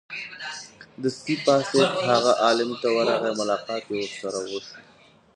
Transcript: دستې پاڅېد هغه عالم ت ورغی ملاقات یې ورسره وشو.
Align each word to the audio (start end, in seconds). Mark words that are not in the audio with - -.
دستې 1.01 1.33
پاڅېد 1.45 1.89
هغه 2.09 2.31
عالم 2.43 2.69
ت 2.81 2.83
ورغی 2.95 3.31
ملاقات 3.39 3.83
یې 3.89 3.95
ورسره 3.99 4.37
وشو. 4.51 4.75